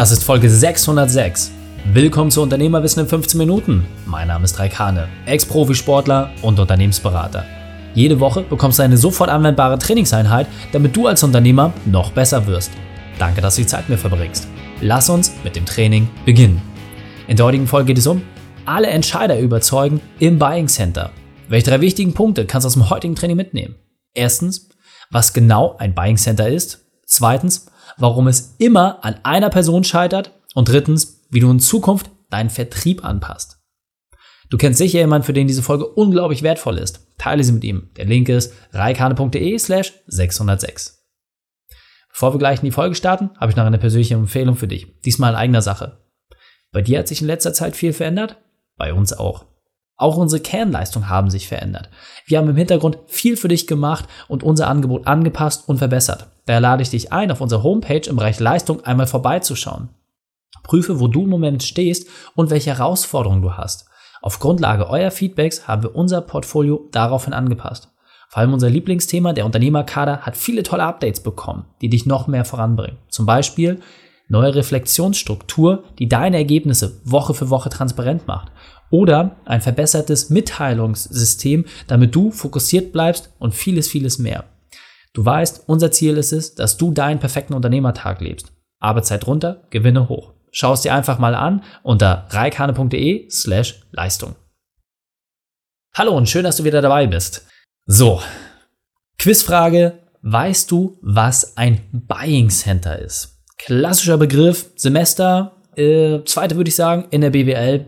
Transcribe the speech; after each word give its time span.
Das 0.00 0.12
ist 0.12 0.24
Folge 0.24 0.48
606. 0.48 1.50
Willkommen 1.92 2.30
zu 2.30 2.40
Unternehmerwissen 2.40 3.02
in 3.02 3.06
15 3.06 3.36
Minuten. 3.36 3.86
Mein 4.06 4.28
Name 4.28 4.46
ist 4.46 4.58
Raikane, 4.58 5.10
Ex-Profisportler 5.26 6.30
und 6.40 6.58
Unternehmensberater. 6.58 7.44
Jede 7.92 8.18
Woche 8.18 8.40
bekommst 8.40 8.78
du 8.78 8.82
eine 8.82 8.96
sofort 8.96 9.28
anwendbare 9.28 9.78
Trainingseinheit, 9.78 10.46
damit 10.72 10.96
du 10.96 11.06
als 11.06 11.22
Unternehmer 11.22 11.74
noch 11.84 12.12
besser 12.12 12.46
wirst. 12.46 12.70
Danke, 13.18 13.42
dass 13.42 13.56
du 13.56 13.60
die 13.60 13.66
Zeit 13.66 13.90
mit 13.90 13.90
mir 13.90 13.98
verbringst. 13.98 14.48
Lass 14.80 15.10
uns 15.10 15.32
mit 15.44 15.54
dem 15.54 15.66
Training 15.66 16.08
beginnen. 16.24 16.62
In 17.28 17.36
der 17.36 17.44
heutigen 17.44 17.66
Folge 17.66 17.88
geht 17.88 17.98
es 17.98 18.06
um 18.06 18.22
alle 18.64 18.86
Entscheider 18.86 19.38
überzeugen 19.38 20.00
im 20.18 20.38
Buying 20.38 20.68
Center. 20.68 21.10
Welche 21.50 21.68
drei 21.68 21.82
wichtigen 21.82 22.14
Punkte 22.14 22.46
kannst 22.46 22.64
du 22.64 22.68
aus 22.68 22.72
dem 22.72 22.88
heutigen 22.88 23.16
Training 23.16 23.36
mitnehmen? 23.36 23.74
Erstens, 24.14 24.70
was 25.10 25.34
genau 25.34 25.76
ein 25.76 25.94
Buying 25.94 26.16
Center 26.16 26.48
ist. 26.48 26.86
Zweitens, 27.04 27.66
warum 27.96 28.28
es 28.28 28.56
immer 28.58 29.04
an 29.04 29.16
einer 29.22 29.50
Person 29.50 29.84
scheitert 29.84 30.32
und 30.54 30.68
drittens, 30.68 31.22
wie 31.30 31.40
du 31.40 31.50
in 31.50 31.60
Zukunft 31.60 32.10
deinen 32.30 32.50
Vertrieb 32.50 33.04
anpasst. 33.04 33.58
Du 34.50 34.58
kennst 34.58 34.78
sicher 34.78 34.98
jemanden, 34.98 35.24
für 35.24 35.32
den 35.32 35.46
diese 35.46 35.62
Folge 35.62 35.86
unglaublich 35.86 36.42
wertvoll 36.42 36.78
ist. 36.78 37.06
Teile 37.18 37.44
sie 37.44 37.52
mit 37.52 37.64
ihm. 37.64 37.90
Der 37.96 38.04
Link 38.04 38.28
ist 38.28 38.52
reikane.de 38.72 39.58
slash 39.58 39.92
606. 40.08 41.06
Bevor 42.08 42.34
wir 42.34 42.38
gleich 42.38 42.58
in 42.58 42.64
die 42.64 42.72
Folge 42.72 42.96
starten, 42.96 43.30
habe 43.38 43.52
ich 43.52 43.56
noch 43.56 43.64
eine 43.64 43.78
persönliche 43.78 44.14
Empfehlung 44.14 44.56
für 44.56 44.66
dich. 44.66 45.00
Diesmal 45.02 45.32
in 45.32 45.38
eigener 45.38 45.62
Sache. 45.62 46.04
Bei 46.72 46.82
dir 46.82 46.98
hat 46.98 47.08
sich 47.08 47.20
in 47.20 47.28
letzter 47.28 47.52
Zeit 47.52 47.76
viel 47.76 47.92
verändert? 47.92 48.36
Bei 48.76 48.92
uns 48.92 49.12
auch. 49.12 49.46
Auch 50.00 50.16
unsere 50.16 50.40
Kernleistungen 50.40 51.10
haben 51.10 51.28
sich 51.28 51.46
verändert. 51.46 51.90
Wir 52.24 52.38
haben 52.38 52.48
im 52.48 52.56
Hintergrund 52.56 52.96
viel 53.06 53.36
für 53.36 53.48
dich 53.48 53.66
gemacht 53.66 54.06
und 54.28 54.42
unser 54.42 54.66
Angebot 54.66 55.06
angepasst 55.06 55.68
und 55.68 55.76
verbessert. 55.76 56.28
Daher 56.46 56.62
lade 56.62 56.82
ich 56.82 56.88
dich 56.88 57.12
ein, 57.12 57.30
auf 57.30 57.42
unserer 57.42 57.62
Homepage 57.62 58.08
im 58.08 58.16
Bereich 58.16 58.40
Leistung 58.40 58.82
einmal 58.82 59.06
vorbeizuschauen. 59.06 59.90
Prüfe, 60.62 61.00
wo 61.00 61.06
du 61.06 61.24
im 61.24 61.28
Moment 61.28 61.62
stehst 61.62 62.08
und 62.34 62.48
welche 62.48 62.70
Herausforderungen 62.70 63.42
du 63.42 63.58
hast. 63.58 63.90
Auf 64.22 64.38
Grundlage 64.38 64.88
eurer 64.88 65.10
Feedbacks 65.10 65.68
haben 65.68 65.82
wir 65.82 65.94
unser 65.94 66.22
Portfolio 66.22 66.88
daraufhin 66.92 67.34
angepasst. 67.34 67.90
Vor 68.30 68.38
allem 68.40 68.54
unser 68.54 68.70
Lieblingsthema, 68.70 69.34
der 69.34 69.44
Unternehmerkader, 69.44 70.22
hat 70.22 70.38
viele 70.38 70.62
tolle 70.62 70.84
Updates 70.84 71.22
bekommen, 71.22 71.66
die 71.82 71.90
dich 71.90 72.06
noch 72.06 72.26
mehr 72.26 72.46
voranbringen. 72.46 72.96
Zum 73.10 73.26
Beispiel 73.26 73.80
neue 74.28 74.54
Reflexionsstruktur, 74.54 75.84
die 75.98 76.08
deine 76.08 76.38
Ergebnisse 76.38 77.02
Woche 77.04 77.34
für 77.34 77.50
Woche 77.50 77.68
transparent 77.68 78.26
macht 78.26 78.50
oder 78.90 79.36
ein 79.44 79.60
verbessertes 79.60 80.30
Mitteilungssystem, 80.30 81.64
damit 81.86 82.14
du 82.14 82.30
fokussiert 82.30 82.92
bleibst 82.92 83.32
und 83.38 83.54
vieles, 83.54 83.88
vieles 83.88 84.18
mehr. 84.18 84.44
Du 85.12 85.24
weißt, 85.24 85.64
unser 85.66 85.90
Ziel 85.90 86.16
ist 86.16 86.32
es, 86.32 86.54
dass 86.54 86.76
du 86.76 86.92
deinen 86.92 87.18
perfekten 87.20 87.54
Unternehmertag 87.54 88.20
lebst. 88.20 88.52
Arbeitszeit 88.78 89.26
runter, 89.26 89.64
Gewinne 89.70 90.08
hoch. 90.08 90.32
Schau 90.52 90.72
es 90.72 90.80
dir 90.80 90.94
einfach 90.94 91.18
mal 91.18 91.34
an 91.34 91.62
unter 91.82 92.26
reikane.de 92.30 93.30
slash 93.30 93.82
Leistung. 93.92 94.34
Hallo 95.94 96.16
und 96.16 96.28
schön, 96.28 96.44
dass 96.44 96.56
du 96.56 96.64
wieder 96.64 96.82
dabei 96.82 97.06
bist. 97.06 97.46
So, 97.86 98.20
Quizfrage. 99.18 99.98
Weißt 100.22 100.70
du, 100.70 100.98
was 101.00 101.56
ein 101.56 101.80
Buying 101.92 102.50
Center 102.50 102.98
ist? 102.98 103.38
Klassischer 103.56 104.18
Begriff, 104.18 104.70
Semester, 104.76 105.56
äh, 105.76 106.22
zweite 106.24 106.56
würde 106.56 106.68
ich 106.68 106.74
sagen, 106.74 107.06
in 107.10 107.22
der 107.22 107.30
BWL. 107.30 107.86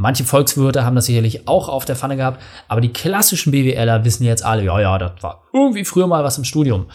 Manche 0.00 0.22
Volkswirte 0.22 0.84
haben 0.84 0.94
das 0.94 1.06
sicherlich 1.06 1.48
auch 1.48 1.68
auf 1.68 1.84
der 1.84 1.96
Pfanne 1.96 2.16
gehabt, 2.16 2.40
aber 2.68 2.80
die 2.80 2.92
klassischen 2.92 3.50
BWLer 3.50 4.04
wissen 4.04 4.22
jetzt 4.22 4.44
alle, 4.44 4.62
ja, 4.62 4.80
ja, 4.80 4.96
das 4.96 5.20
war 5.24 5.42
irgendwie 5.52 5.84
früher 5.84 6.06
mal 6.06 6.22
was 6.22 6.38
im 6.38 6.44
Studium. 6.44 6.86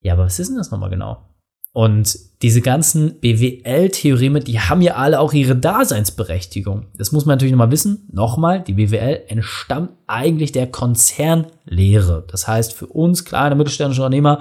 Ja, 0.00 0.12
aber 0.12 0.26
was 0.26 0.38
ist 0.38 0.46
denn 0.46 0.56
das 0.56 0.70
nochmal 0.70 0.90
genau? 0.90 1.28
Und 1.72 2.16
diese 2.40 2.60
ganzen 2.60 3.18
BWL-Theoreme, 3.18 4.38
die 4.38 4.60
haben 4.60 4.80
ja 4.80 4.94
alle 4.94 5.18
auch 5.18 5.32
ihre 5.32 5.56
Daseinsberechtigung. 5.56 6.86
Das 6.96 7.10
muss 7.10 7.26
man 7.26 7.34
natürlich 7.34 7.50
nochmal 7.50 7.72
wissen. 7.72 8.08
Nochmal, 8.12 8.62
die 8.62 8.74
BWL 8.74 9.24
entstammt 9.26 9.90
eigentlich 10.06 10.52
der 10.52 10.68
Konzernlehre. 10.68 12.24
Das 12.30 12.46
heißt, 12.46 12.74
für 12.74 12.86
uns 12.86 13.24
kleine 13.24 13.56
mittelständische 13.56 14.02
Unternehmer, 14.02 14.38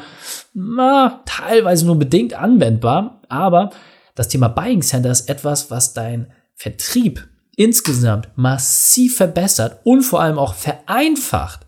na, 0.53 1.23
teilweise 1.25 1.87
nur 1.87 1.97
bedingt 1.97 2.35
anwendbar. 2.35 3.23
Aber 3.29 3.71
das 4.13 4.27
Thema 4.27 4.47
Buying 4.47 4.83
Center 4.83 5.09
ist 5.09 5.27
etwas, 5.27 5.71
was 5.71 5.95
dein 5.95 6.31
Vertrieb 6.53 7.32
insgesamt 7.55 8.29
massiv 8.35 9.17
verbessert 9.17 9.79
und 9.83 10.03
vor 10.03 10.21
allem 10.21 10.37
auch 10.37 10.53
vereinfacht, 10.53 11.67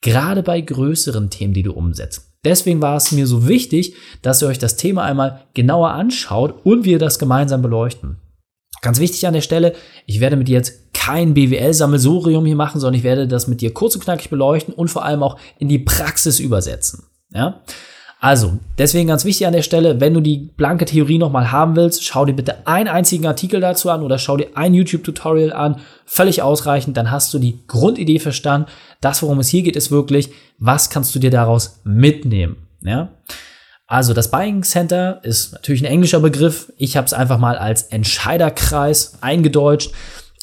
gerade 0.00 0.42
bei 0.42 0.60
größeren 0.60 1.30
Themen, 1.30 1.54
die 1.54 1.62
du 1.62 1.72
umsetzt. 1.72 2.30
Deswegen 2.44 2.80
war 2.80 2.96
es 2.96 3.12
mir 3.12 3.26
so 3.26 3.46
wichtig, 3.48 3.94
dass 4.22 4.40
ihr 4.40 4.48
euch 4.48 4.58
das 4.58 4.76
Thema 4.76 5.02
einmal 5.04 5.44
genauer 5.52 5.90
anschaut 5.90 6.64
und 6.64 6.84
wir 6.84 6.98
das 6.98 7.18
gemeinsam 7.18 7.60
beleuchten. 7.60 8.18
Ganz 8.80 8.98
wichtig 8.98 9.26
an 9.26 9.34
der 9.34 9.42
Stelle, 9.42 9.74
ich 10.06 10.20
werde 10.20 10.36
mit 10.36 10.48
dir 10.48 10.56
jetzt 10.56 10.94
kein 10.94 11.34
BWL-Sammelsurium 11.34 12.46
hier 12.46 12.56
machen, 12.56 12.80
sondern 12.80 12.98
ich 12.98 13.04
werde 13.04 13.28
das 13.28 13.46
mit 13.46 13.60
dir 13.60 13.74
kurz 13.74 13.94
und 13.94 14.04
knackig 14.04 14.30
beleuchten 14.30 14.72
und 14.72 14.88
vor 14.88 15.04
allem 15.04 15.22
auch 15.22 15.38
in 15.58 15.68
die 15.68 15.78
Praxis 15.78 16.40
übersetzen. 16.40 17.04
Ja? 17.30 17.62
Also, 18.22 18.58
deswegen 18.76 19.08
ganz 19.08 19.24
wichtig 19.24 19.46
an 19.46 19.54
der 19.54 19.62
Stelle, 19.62 19.98
wenn 19.98 20.12
du 20.12 20.20
die 20.20 20.50
blanke 20.54 20.84
Theorie 20.84 21.16
nochmal 21.16 21.50
haben 21.52 21.74
willst, 21.74 22.04
schau 22.04 22.26
dir 22.26 22.34
bitte 22.34 22.66
einen 22.66 22.88
einzigen 22.88 23.26
Artikel 23.26 23.62
dazu 23.62 23.88
an 23.88 24.02
oder 24.02 24.18
schau 24.18 24.36
dir 24.36 24.48
ein 24.54 24.74
YouTube-Tutorial 24.74 25.54
an. 25.54 25.80
Völlig 26.04 26.42
ausreichend, 26.42 26.98
dann 26.98 27.10
hast 27.10 27.32
du 27.32 27.38
die 27.38 27.66
Grundidee 27.66 28.18
verstanden. 28.18 28.68
Das, 29.00 29.22
worum 29.22 29.38
es 29.38 29.48
hier 29.48 29.62
geht, 29.62 29.74
ist 29.74 29.90
wirklich, 29.90 30.28
was 30.58 30.90
kannst 30.90 31.14
du 31.14 31.18
dir 31.18 31.30
daraus 31.30 31.80
mitnehmen? 31.84 32.56
Ja? 32.82 33.08
Also 33.86 34.12
das 34.12 34.30
Buying 34.30 34.64
Center 34.64 35.20
ist 35.22 35.54
natürlich 35.54 35.80
ein 35.80 35.90
englischer 35.90 36.20
Begriff. 36.20 36.70
Ich 36.76 36.98
habe 36.98 37.06
es 37.06 37.14
einfach 37.14 37.38
mal 37.38 37.56
als 37.56 37.84
Entscheiderkreis 37.84 39.14
eingedeutscht. 39.22 39.92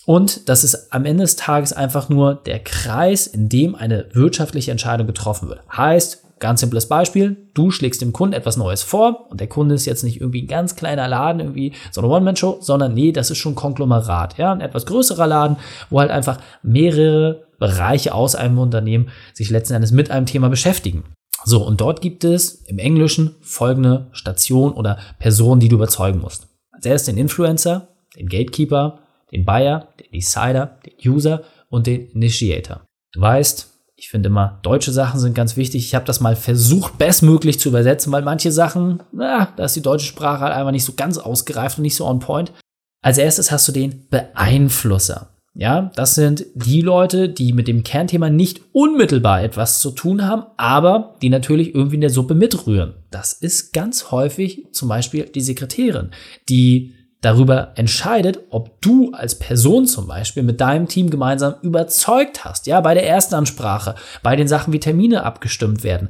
Und 0.07 0.49
das 0.49 0.63
ist 0.63 0.91
am 0.91 1.05
Ende 1.05 1.23
des 1.23 1.35
Tages 1.35 1.73
einfach 1.73 2.09
nur 2.09 2.33
der 2.33 2.59
Kreis, 2.59 3.27
in 3.27 3.49
dem 3.49 3.75
eine 3.75 4.07
wirtschaftliche 4.13 4.71
Entscheidung 4.71 5.05
getroffen 5.05 5.47
wird. 5.47 5.61
Heißt, 5.71 6.23
Ganz 6.39 6.59
simples 6.59 6.87
Beispiel. 6.87 7.49
Du 7.53 7.71
schlägst 7.71 8.01
dem 8.01 8.13
Kunden 8.13 8.33
etwas 8.33 8.57
Neues 8.57 8.83
vor 8.83 9.29
und 9.29 9.39
der 9.39 9.47
Kunde 9.47 9.73
ist 9.73 9.85
jetzt 9.85 10.03
nicht 10.03 10.21
irgendwie 10.21 10.43
ein 10.43 10.47
ganz 10.47 10.75
kleiner 10.75 11.07
Laden, 11.07 11.39
irgendwie 11.39 11.73
so 11.91 12.01
eine 12.01 12.09
One-Man-Show, 12.09 12.57
sondern 12.61 12.93
nee, 12.93 13.11
das 13.11 13.31
ist 13.31 13.39
schon 13.39 13.55
Konglomerat. 13.55 14.37
Ja, 14.37 14.51
ein 14.51 14.61
etwas 14.61 14.85
größerer 14.85 15.25
Laden, 15.25 15.57
wo 15.89 15.99
halt 15.99 16.11
einfach 16.11 16.39
mehrere 16.61 17.47
Bereiche 17.59 18.13
aus 18.13 18.35
einem 18.35 18.59
Unternehmen 18.59 19.09
sich 19.33 19.49
letzten 19.49 19.73
Endes 19.73 19.91
mit 19.91 20.11
einem 20.11 20.27
Thema 20.27 20.49
beschäftigen. 20.49 21.03
So, 21.43 21.65
und 21.65 21.81
dort 21.81 22.01
gibt 22.01 22.23
es 22.23 22.55
im 22.65 22.77
Englischen 22.77 23.35
folgende 23.41 24.07
Station 24.11 24.73
oder 24.73 24.99
Person, 25.17 25.59
die 25.59 25.69
du 25.69 25.77
überzeugen 25.77 26.19
musst. 26.19 26.47
Als 26.71 26.85
erstes 26.85 27.13
den 27.13 27.21
Influencer, 27.21 27.87
den 28.15 28.27
Gatekeeper, 28.27 28.99
den 29.31 29.45
Buyer, 29.45 29.87
den 29.99 30.11
Decider, 30.11 30.77
den 30.85 31.11
User 31.11 31.43
und 31.69 31.87
den 31.87 32.09
Initiator. 32.09 32.81
Du 33.13 33.21
weißt, 33.21 33.76
ich 33.99 34.09
finde 34.09 34.27
immer, 34.27 34.59
deutsche 34.61 34.91
Sachen 34.91 35.19
sind 35.19 35.33
ganz 35.33 35.57
wichtig. 35.57 35.83
Ich 35.83 35.95
habe 35.95 36.05
das 36.05 36.19
mal 36.19 36.35
versucht, 36.35 36.99
bestmöglich 36.99 37.59
zu 37.59 37.69
übersetzen, 37.69 38.11
weil 38.11 38.21
manche 38.21 38.51
Sachen, 38.51 39.01
na, 39.11 39.51
da 39.57 39.65
ist 39.65 39.75
die 39.75 39.81
deutsche 39.81 40.05
Sprache 40.05 40.41
halt 40.41 40.53
einfach 40.53 40.71
nicht 40.71 40.85
so 40.85 40.93
ganz 40.93 41.17
ausgereift 41.17 41.79
und 41.79 41.81
nicht 41.81 41.95
so 41.95 42.05
on 42.05 42.19
point. 42.19 42.53
Als 43.01 43.17
erstes 43.17 43.51
hast 43.51 43.67
du 43.67 43.71
den 43.71 44.07
Beeinflusser. 44.09 45.31
Ja, 45.55 45.91
das 45.95 46.13
sind 46.13 46.45
die 46.53 46.81
Leute, 46.81 47.29
die 47.29 47.51
mit 47.51 47.67
dem 47.67 47.83
Kernthema 47.83 48.29
nicht 48.29 48.61
unmittelbar 48.73 49.41
etwas 49.41 49.79
zu 49.79 49.89
tun 49.89 50.23
haben, 50.23 50.43
aber 50.57 51.15
die 51.23 51.29
natürlich 51.29 51.73
irgendwie 51.73 51.95
in 51.95 52.01
der 52.01 52.11
Suppe 52.11 52.35
mitrühren. 52.35 52.93
Das 53.09 53.33
ist 53.33 53.73
ganz 53.73 54.11
häufig 54.11 54.67
zum 54.71 54.89
Beispiel 54.89 55.23
die 55.23 55.41
Sekretärin, 55.41 56.11
die 56.47 56.93
darüber 57.21 57.73
entscheidet, 57.75 58.39
ob 58.49 58.81
du 58.81 59.11
als 59.13 59.39
Person 59.39 59.87
zum 59.87 60.07
Beispiel 60.07 60.43
mit 60.43 60.61
deinem 60.61 60.87
Team 60.87 61.09
gemeinsam 61.09 61.55
überzeugt 61.61 62.45
hast. 62.45 62.67
Ja, 62.67 62.81
bei 62.81 62.93
der 62.93 63.07
ersten 63.07 63.35
Ansprache, 63.35 63.95
bei 64.23 64.35
den 64.35 64.47
Sachen, 64.47 64.73
wie 64.73 64.79
Termine 64.79 65.23
abgestimmt 65.23 65.83
werden. 65.83 66.09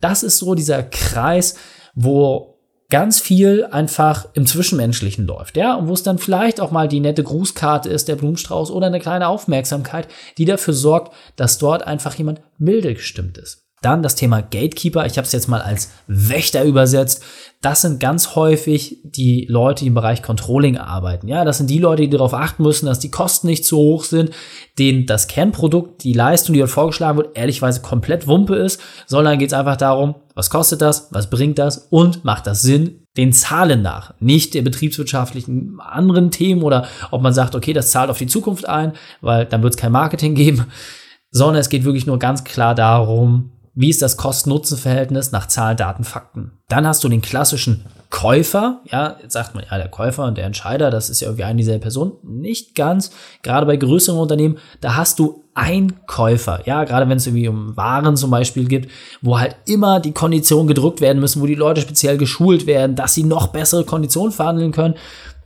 Das 0.00 0.22
ist 0.22 0.38
so 0.38 0.54
dieser 0.54 0.82
Kreis, 0.82 1.56
wo 1.94 2.58
ganz 2.90 3.20
viel 3.20 3.66
einfach 3.70 4.26
im 4.32 4.46
Zwischenmenschlichen 4.46 5.26
läuft, 5.26 5.56
ja, 5.56 5.74
und 5.74 5.88
wo 5.88 5.92
es 5.92 6.02
dann 6.02 6.18
vielleicht 6.18 6.60
auch 6.60 6.70
mal 6.70 6.88
die 6.88 7.00
nette 7.00 7.22
Grußkarte 7.22 7.88
ist, 7.90 8.08
der 8.08 8.16
Blumenstrauß 8.16 8.70
oder 8.70 8.86
eine 8.86 9.00
kleine 9.00 9.28
Aufmerksamkeit, 9.28 10.08
die 10.38 10.46
dafür 10.46 10.72
sorgt, 10.72 11.14
dass 11.36 11.58
dort 11.58 11.86
einfach 11.86 12.14
jemand 12.14 12.40
milde 12.56 12.94
gestimmt 12.94 13.36
ist. 13.36 13.67
Dann 13.82 14.02
das 14.02 14.14
Thema 14.14 14.40
Gatekeeper, 14.40 15.06
ich 15.06 15.16
habe 15.18 15.26
es 15.26 15.32
jetzt 15.32 15.48
mal 15.48 15.62
als 15.62 15.90
Wächter 16.06 16.64
übersetzt. 16.64 17.22
Das 17.60 17.82
sind 17.82 18.00
ganz 18.00 18.34
häufig 18.34 18.98
die 19.04 19.46
Leute, 19.48 19.80
die 19.80 19.88
im 19.88 19.94
Bereich 19.94 20.22
Controlling 20.22 20.78
arbeiten. 20.78 21.28
Ja, 21.28 21.44
das 21.44 21.58
sind 21.58 21.70
die 21.70 21.78
Leute, 21.78 22.02
die 22.02 22.10
darauf 22.10 22.34
achten 22.34 22.62
müssen, 22.62 22.86
dass 22.86 23.00
die 23.00 23.10
Kosten 23.10 23.46
nicht 23.46 23.64
zu 23.64 23.76
hoch 23.76 24.04
sind, 24.04 24.30
denen 24.78 25.06
das 25.06 25.26
Kernprodukt, 25.26 26.02
die 26.04 26.12
Leistung, 26.12 26.54
die 26.54 26.60
dort 26.60 26.70
vorgeschlagen 26.70 27.18
wird, 27.18 27.36
ehrlichweise 27.36 27.80
komplett 27.80 28.26
Wumpe 28.26 28.54
ist, 28.56 28.80
sondern 29.06 29.38
geht 29.38 29.50
es 29.50 29.58
einfach 29.58 29.76
darum, 29.76 30.16
was 30.34 30.50
kostet 30.50 30.82
das, 30.82 31.08
was 31.10 31.30
bringt 31.30 31.58
das 31.58 31.88
und 31.90 32.24
macht 32.24 32.46
das 32.46 32.62
Sinn, 32.62 33.06
den 33.16 33.32
Zahlen 33.32 33.82
nach, 33.82 34.14
nicht 34.20 34.54
der 34.54 34.62
betriebswirtschaftlichen 34.62 35.80
anderen 35.80 36.30
Themen 36.30 36.62
oder 36.62 36.86
ob 37.10 37.20
man 37.20 37.32
sagt, 37.32 37.56
okay, 37.56 37.72
das 37.72 37.90
zahlt 37.90 38.10
auf 38.10 38.18
die 38.18 38.28
Zukunft 38.28 38.68
ein, 38.68 38.92
weil 39.20 39.44
dann 39.44 39.64
wird 39.64 39.74
es 39.74 39.80
kein 39.80 39.90
Marketing 39.90 40.36
geben, 40.36 40.66
sondern 41.32 41.60
es 41.60 41.68
geht 41.68 41.84
wirklich 41.84 42.06
nur 42.06 42.20
ganz 42.20 42.44
klar 42.44 42.76
darum, 42.76 43.50
Wie 43.80 43.90
ist 43.90 44.02
das 44.02 44.16
Kosten-Nutzen-Verhältnis 44.16 45.30
nach 45.30 45.46
Zahlen, 45.46 45.76
Daten, 45.76 46.02
Fakten? 46.02 46.50
Dann 46.66 46.84
hast 46.84 47.04
du 47.04 47.08
den 47.08 47.22
klassischen 47.22 47.84
Käufer. 48.10 48.80
Ja, 48.90 49.18
jetzt 49.22 49.34
sagt 49.34 49.54
man 49.54 49.62
ja, 49.70 49.78
der 49.78 49.86
Käufer 49.86 50.24
und 50.24 50.36
der 50.36 50.46
Entscheider, 50.46 50.90
das 50.90 51.08
ist 51.08 51.20
ja 51.20 51.28
irgendwie 51.28 51.44
eine 51.44 51.58
dieselbe 51.58 51.82
Person. 51.82 52.14
Nicht 52.24 52.74
ganz. 52.74 53.12
Gerade 53.44 53.66
bei 53.66 53.76
größeren 53.76 54.18
Unternehmen, 54.18 54.58
da 54.80 54.96
hast 54.96 55.20
du 55.20 55.44
Einkäufer. 55.54 56.66
Ja, 56.66 56.82
gerade 56.82 57.08
wenn 57.08 57.18
es 57.18 57.28
irgendwie 57.28 57.46
um 57.46 57.76
Waren 57.76 58.16
zum 58.16 58.32
Beispiel 58.32 58.66
gibt, 58.66 58.90
wo 59.22 59.38
halt 59.38 59.54
immer 59.66 60.00
die 60.00 60.12
Konditionen 60.12 60.66
gedrückt 60.66 61.00
werden 61.00 61.20
müssen, 61.20 61.40
wo 61.40 61.46
die 61.46 61.54
Leute 61.54 61.80
speziell 61.80 62.18
geschult 62.18 62.66
werden, 62.66 62.96
dass 62.96 63.14
sie 63.14 63.22
noch 63.22 63.46
bessere 63.46 63.84
Konditionen 63.84 64.32
verhandeln 64.32 64.72
können. 64.72 64.96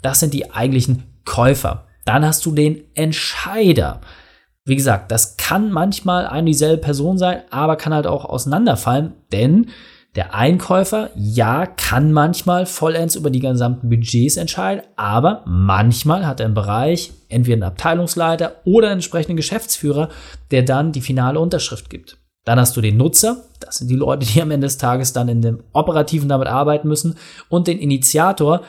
Das 0.00 0.20
sind 0.20 0.32
die 0.32 0.50
eigentlichen 0.50 1.02
Käufer. 1.26 1.84
Dann 2.06 2.24
hast 2.24 2.46
du 2.46 2.52
den 2.52 2.82
Entscheider. 2.94 4.00
Wie 4.64 4.76
gesagt, 4.76 5.10
das 5.10 5.36
kann 5.36 5.72
manchmal 5.72 6.26
eine 6.26 6.46
dieselbe 6.46 6.80
Person 6.80 7.18
sein, 7.18 7.42
aber 7.50 7.76
kann 7.76 7.92
halt 7.92 8.06
auch 8.06 8.24
auseinanderfallen, 8.24 9.12
denn 9.32 9.66
der 10.14 10.34
Einkäufer, 10.34 11.10
ja, 11.16 11.64
kann 11.64 12.12
manchmal 12.12 12.66
vollends 12.66 13.16
über 13.16 13.30
die 13.30 13.40
gesamten 13.40 13.88
Budgets 13.88 14.36
entscheiden, 14.36 14.84
aber 14.94 15.42
manchmal 15.46 16.26
hat 16.26 16.38
er 16.38 16.46
im 16.46 16.54
Bereich 16.54 17.12
entweder 17.30 17.54
einen 17.54 17.72
Abteilungsleiter 17.72 18.56
oder 18.64 18.88
einen 18.88 18.98
entsprechenden 18.98 19.36
Geschäftsführer, 19.36 20.10
der 20.50 20.62
dann 20.62 20.92
die 20.92 21.00
finale 21.00 21.40
Unterschrift 21.40 21.88
gibt. 21.88 22.18
Dann 22.44 22.60
hast 22.60 22.76
du 22.76 22.80
den 22.80 22.98
Nutzer, 22.98 23.44
das 23.58 23.78
sind 23.78 23.88
die 23.88 23.96
Leute, 23.96 24.26
die 24.26 24.42
am 24.42 24.50
Ende 24.50 24.66
des 24.66 24.76
Tages 24.76 25.12
dann 25.12 25.28
in 25.28 25.40
dem 25.40 25.64
Operativen 25.72 26.28
damit 26.28 26.48
arbeiten 26.48 26.88
müssen, 26.88 27.16
und 27.48 27.66
den 27.66 27.78
Initiator. 27.78 28.62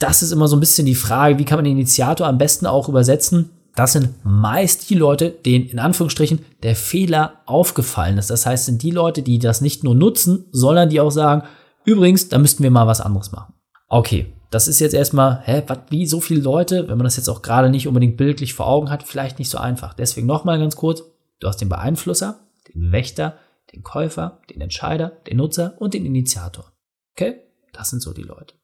Das 0.00 0.22
ist 0.22 0.32
immer 0.32 0.48
so 0.48 0.56
ein 0.56 0.60
bisschen 0.60 0.86
die 0.86 0.94
Frage, 0.94 1.38
wie 1.38 1.44
kann 1.44 1.58
man 1.58 1.66
den 1.66 1.76
Initiator 1.76 2.26
am 2.26 2.38
besten 2.38 2.66
auch 2.66 2.88
übersetzen? 2.88 3.50
Das 3.76 3.92
sind 3.92 4.24
meist 4.24 4.90
die 4.90 4.94
Leute, 4.94 5.30
denen 5.30 5.66
in 5.66 5.78
Anführungsstrichen 5.78 6.44
der 6.62 6.76
Fehler 6.76 7.40
aufgefallen 7.46 8.18
ist. 8.18 8.30
Das 8.30 8.46
heißt, 8.46 8.66
sind 8.66 8.82
die 8.82 8.90
Leute, 8.90 9.22
die 9.22 9.38
das 9.38 9.60
nicht 9.60 9.84
nur 9.84 9.94
nutzen, 9.94 10.46
sondern 10.50 10.90
die 10.90 11.00
auch 11.00 11.10
sagen, 11.10 11.46
übrigens, 11.84 12.28
da 12.28 12.38
müssten 12.38 12.62
wir 12.62 12.70
mal 12.70 12.86
was 12.86 13.00
anderes 13.00 13.32
machen. 13.32 13.54
Okay, 13.88 14.32
das 14.50 14.68
ist 14.68 14.80
jetzt 14.80 14.94
erstmal, 14.94 15.42
hä, 15.44 15.62
wat, 15.68 15.90
wie 15.90 16.06
so 16.06 16.20
viele 16.20 16.40
Leute, 16.40 16.88
wenn 16.88 16.98
man 16.98 17.04
das 17.04 17.16
jetzt 17.16 17.28
auch 17.28 17.42
gerade 17.42 17.70
nicht 17.70 17.86
unbedingt 17.86 18.16
bildlich 18.16 18.54
vor 18.54 18.66
Augen 18.66 18.90
hat, 18.90 19.04
vielleicht 19.04 19.38
nicht 19.38 19.50
so 19.50 19.58
einfach. 19.58 19.94
Deswegen 19.94 20.26
nochmal 20.26 20.58
ganz 20.58 20.76
kurz, 20.76 21.02
du 21.38 21.48
hast 21.48 21.60
den 21.60 21.68
Beeinflusser, 21.68 22.40
den 22.72 22.92
Wächter, 22.92 23.38
den 23.72 23.82
Käufer, 23.82 24.40
den 24.50 24.60
Entscheider, 24.60 25.10
den 25.28 25.36
Nutzer 25.36 25.74
und 25.78 25.94
den 25.94 26.04
Initiator. 26.04 26.72
Okay, 27.12 27.36
das 27.72 27.90
sind 27.90 28.02
so 28.02 28.12
die 28.12 28.22
Leute. 28.22 28.54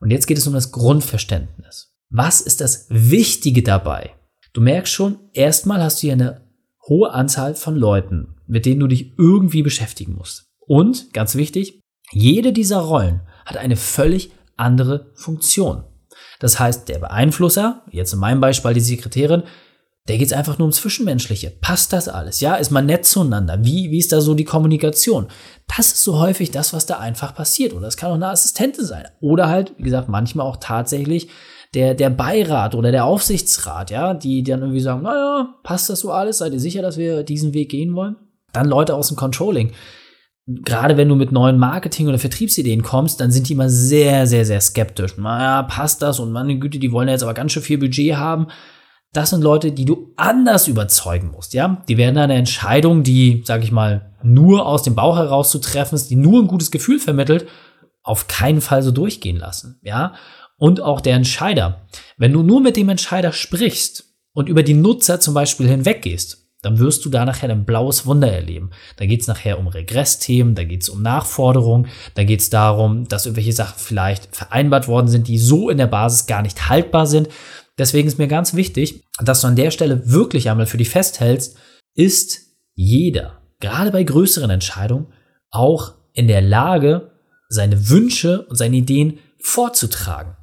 Und 0.00 0.10
jetzt 0.10 0.26
geht 0.26 0.38
es 0.38 0.46
um 0.46 0.52
das 0.52 0.70
Grundverständnis. 0.72 1.94
Was 2.10 2.40
ist 2.40 2.60
das 2.60 2.86
Wichtige 2.88 3.62
dabei? 3.62 4.14
Du 4.52 4.60
merkst 4.60 4.92
schon, 4.92 5.18
erstmal 5.32 5.82
hast 5.82 5.98
du 5.98 6.06
hier 6.06 6.12
eine 6.14 6.42
hohe 6.88 7.12
Anzahl 7.12 7.54
von 7.54 7.76
Leuten, 7.76 8.36
mit 8.46 8.66
denen 8.66 8.80
du 8.80 8.86
dich 8.86 9.12
irgendwie 9.18 9.62
beschäftigen 9.62 10.14
musst. 10.14 10.46
Und, 10.66 11.12
ganz 11.12 11.34
wichtig, 11.34 11.80
jede 12.10 12.52
dieser 12.52 12.78
Rollen 12.78 13.20
hat 13.44 13.56
eine 13.56 13.76
völlig 13.76 14.32
andere 14.56 15.10
Funktion. 15.14 15.84
Das 16.40 16.58
heißt, 16.58 16.88
der 16.88 16.98
Beeinflusser, 16.98 17.84
jetzt 17.90 18.12
in 18.12 18.18
meinem 18.18 18.40
Beispiel 18.40 18.74
die 18.74 18.80
Sekretärin, 18.80 19.42
der 20.08 20.16
geht 20.16 20.28
es 20.28 20.32
einfach 20.32 20.56
nur 20.56 20.64
ums 20.66 20.78
Zwischenmenschliche. 20.78 21.50
Passt 21.60 21.92
das 21.92 22.08
alles? 22.08 22.40
Ja, 22.40 22.54
ist 22.54 22.70
man 22.70 22.86
nett 22.86 23.04
zueinander? 23.04 23.62
Wie, 23.62 23.90
wie 23.90 23.98
ist 23.98 24.10
da 24.10 24.22
so 24.22 24.32
die 24.34 24.44
Kommunikation? 24.44 25.28
Das 25.76 25.88
ist 25.88 26.02
so 26.02 26.18
häufig 26.18 26.50
das, 26.50 26.72
was 26.72 26.86
da 26.86 26.98
einfach 26.98 27.34
passiert. 27.34 27.74
Oder 27.74 27.88
es 27.88 27.98
kann 27.98 28.10
auch 28.10 28.14
eine 28.14 28.28
Assistentin 28.28 28.86
sein. 28.86 29.06
Oder 29.20 29.48
halt, 29.48 29.74
wie 29.76 29.82
gesagt, 29.82 30.08
manchmal 30.08 30.46
auch 30.46 30.56
tatsächlich 30.56 31.28
der, 31.74 31.94
der 31.94 32.10
Beirat 32.10 32.74
oder 32.74 32.90
der 32.90 33.04
Aufsichtsrat, 33.04 33.90
ja, 33.90 34.14
die 34.14 34.42
dann 34.42 34.60
irgendwie 34.60 34.80
sagen, 34.80 35.02
naja, 35.02 35.54
passt 35.62 35.90
das 35.90 36.00
so 36.00 36.12
alles? 36.12 36.38
Seid 36.38 36.52
ihr 36.52 36.60
sicher, 36.60 36.82
dass 36.82 36.96
wir 36.96 37.22
diesen 37.22 37.52
Weg 37.52 37.70
gehen 37.70 37.94
wollen? 37.94 38.16
Dann 38.52 38.66
Leute 38.66 38.94
aus 38.94 39.08
dem 39.08 39.16
Controlling. 39.16 39.72
Gerade 40.46 40.96
wenn 40.96 41.10
du 41.10 41.14
mit 41.14 41.30
neuen 41.30 41.58
Marketing- 41.58 42.08
oder 42.08 42.18
Vertriebsideen 42.18 42.82
kommst, 42.82 43.20
dann 43.20 43.30
sind 43.30 43.48
die 43.48 43.52
immer 43.52 43.68
sehr, 43.68 44.26
sehr, 44.26 44.46
sehr 44.46 44.62
skeptisch. 44.62 45.18
Naja, 45.18 45.64
passt 45.64 46.00
das? 46.00 46.20
Und 46.20 46.32
meine 46.32 46.58
Güte, 46.58 46.78
die 46.78 46.90
wollen 46.90 47.08
ja 47.08 47.12
jetzt 47.12 47.22
aber 47.22 47.34
ganz 47.34 47.52
schön 47.52 47.62
viel 47.62 47.76
Budget 47.76 48.16
haben. 48.16 48.46
Das 49.12 49.30
sind 49.30 49.42
Leute, 49.42 49.72
die 49.72 49.84
du 49.84 50.12
anders 50.16 50.68
überzeugen 50.68 51.30
musst, 51.30 51.52
ja. 51.52 51.82
Die 51.88 51.98
werden 51.98 52.16
eine 52.16 52.34
Entscheidung, 52.34 53.02
die, 53.02 53.42
sag 53.46 53.62
ich 53.62 53.72
mal, 53.72 54.14
nur 54.22 54.66
aus 54.66 54.82
dem 54.82 54.94
Bauch 54.94 55.16
heraus 55.16 55.50
zu 55.50 55.58
treffen 55.58 55.94
ist, 55.94 56.10
die 56.10 56.16
nur 56.16 56.40
ein 56.42 56.46
gutes 56.46 56.70
Gefühl 56.70 56.98
vermittelt, 56.98 57.46
auf 58.02 58.26
keinen 58.26 58.60
Fall 58.62 58.82
so 58.82 58.90
durchgehen 58.90 59.36
lassen, 59.36 59.80
ja 59.82 60.14
und 60.58 60.80
auch 60.82 61.00
der 61.00 61.14
Entscheider. 61.14 61.86
Wenn 62.18 62.32
du 62.32 62.42
nur 62.42 62.60
mit 62.60 62.76
dem 62.76 62.90
Entscheider 62.90 63.32
sprichst 63.32 64.04
und 64.34 64.48
über 64.48 64.62
die 64.62 64.74
Nutzer 64.74 65.20
zum 65.20 65.32
Beispiel 65.32 65.68
hinweggehst, 65.68 66.48
dann 66.62 66.80
wirst 66.80 67.04
du 67.04 67.08
da 67.08 67.24
nachher 67.24 67.50
ein 67.50 67.64
blaues 67.64 68.04
Wunder 68.04 68.30
erleben. 68.30 68.70
Da 68.96 69.06
geht 69.06 69.20
es 69.20 69.28
nachher 69.28 69.58
um 69.58 69.68
Regressthemen, 69.68 70.56
da 70.56 70.64
geht 70.64 70.82
es 70.82 70.88
um 70.88 71.02
Nachforderungen, 71.02 71.86
da 72.14 72.24
geht 72.24 72.40
es 72.40 72.50
darum, 72.50 73.06
dass 73.06 73.26
irgendwelche 73.26 73.52
Sachen 73.52 73.78
vielleicht 73.78 74.34
vereinbart 74.34 74.88
worden 74.88 75.08
sind, 75.08 75.28
die 75.28 75.38
so 75.38 75.70
in 75.70 75.78
der 75.78 75.86
Basis 75.86 76.26
gar 76.26 76.42
nicht 76.42 76.68
haltbar 76.68 77.06
sind. 77.06 77.28
Deswegen 77.78 78.08
ist 78.08 78.18
mir 78.18 78.26
ganz 78.26 78.54
wichtig, 78.54 79.04
dass 79.20 79.40
du 79.40 79.46
an 79.46 79.56
der 79.56 79.70
Stelle 79.70 80.10
wirklich 80.10 80.50
einmal 80.50 80.66
für 80.66 80.78
dich 80.78 80.90
festhältst, 80.90 81.56
ist 81.94 82.40
jeder, 82.74 83.40
gerade 83.60 83.92
bei 83.92 84.02
größeren 84.02 84.50
Entscheidungen, 84.50 85.12
auch 85.50 85.94
in 86.12 86.26
der 86.26 86.42
Lage, 86.42 87.12
seine 87.48 87.88
Wünsche 87.88 88.42
und 88.46 88.56
seine 88.56 88.76
Ideen 88.76 89.20
vorzutragen. 89.38 90.37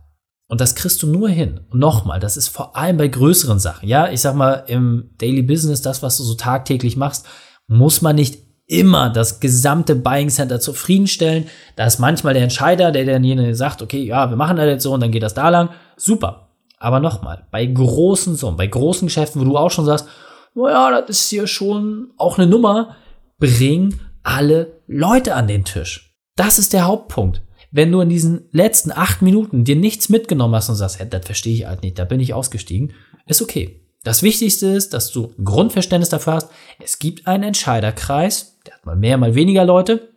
Und 0.48 0.62
das 0.62 0.76
kriegst 0.76 1.02
du 1.02 1.08
nur 1.08 1.30
hin. 1.30 1.62
Und 1.70 1.80
nochmal, 1.80 2.20
das 2.20 2.38
ist 2.38 2.50
vor 2.50 2.76
allem 2.76 2.98
bei 2.98 3.08
größeren 3.08 3.60
Sachen. 3.60 3.90
Ja, 3.90 4.10
ich 4.10 4.22
sag 4.22 4.36
mal, 4.36 4.64
im 4.68 5.10
Daily 5.18 5.42
Business, 5.42 5.82
das, 5.82 6.04
was 6.04 6.18
du 6.18 6.24
so 6.24 6.36
tagtäglich 6.36 6.98
machst, 6.98 7.26
muss 7.68 8.02
man 8.02 8.16
nicht 8.16 8.46
immer 8.68 9.10
das 9.10 9.40
gesamte 9.40 9.96
Buying 9.96 10.30
Center 10.30 10.60
zufriedenstellen. 10.60 11.48
Da 11.76 11.86
ist 11.86 12.00
manchmal 12.00 12.34
der 12.34 12.44
Entscheider, 12.44 12.92
der 12.92 13.06
dann 13.06 13.56
sagt, 13.56 13.82
okay, 13.82 14.04
ja, 14.04 14.30
wir 14.30 14.38
machen 14.38 14.58
das 14.58 14.66
jetzt 14.68 14.84
so 14.84 14.94
und 14.94 15.02
dann 15.02 15.12
geht 15.12 15.24
das 15.24 15.34
da 15.34 15.50
lang. 15.50 15.70
Super. 15.98 16.50
Aber 16.78 17.00
nochmal, 17.00 17.48
bei 17.52 17.66
großen 17.66 18.36
Summen, 18.36 18.58
bei 18.58 18.68
großen 18.68 19.08
Geschäften, 19.08 19.42
wo 19.42 19.46
du 19.46 19.58
auch 19.58 19.72
schon 19.72 19.86
sagst, 19.86 20.08
naja, 20.54 21.02
das 21.02 21.22
ist 21.22 21.30
hier 21.30 21.48
schon 21.48 22.12
auch 22.18 22.38
eine 22.38 22.48
Nummer, 22.48 22.96
bring 23.40 24.00
alle 24.24 24.82
Leute 24.88 25.36
an 25.36 25.48
den 25.48 25.66
Tisch. 25.66 26.16
Das 26.36 26.60
ist 26.60 26.74
der 26.74 26.86
Hauptpunkt 26.86 27.42
wenn 27.76 27.92
du 27.92 28.00
in 28.00 28.08
diesen 28.08 28.48
letzten 28.54 28.94
acht 28.94 29.22
Minuten 29.22 29.66
dir 29.66 29.76
nichts 29.76 30.08
mitgenommen 30.08 30.56
hast 30.56 30.70
und 30.70 30.76
sagst, 30.76 30.98
hey, 30.98 31.10
das 31.10 31.26
verstehe 31.26 31.54
ich 31.54 31.66
halt 31.66 31.84
nicht, 31.84 32.00
da 32.00 32.06
bin 32.06 32.22
ich 32.22 32.34
ausgestiegen, 32.34 32.94
ist 33.28 33.42
okay. 33.42 33.82
Das 34.06 34.24
Wichtigste 34.24 34.68
ist, 34.68 34.94
dass 34.94 35.12
du 35.12 35.34
Grundverständnis 35.44 36.08
dafür 36.08 36.34
hast. 36.34 36.50
Es 36.82 37.00
gibt 37.00 37.28
einen 37.28 37.44
Entscheiderkreis, 37.44 38.60
der 38.66 38.76
hat 38.76 38.86
mal 38.86 38.96
mehr, 38.96 39.18
mal 39.18 39.36
weniger 39.36 39.66
Leute. 39.66 40.14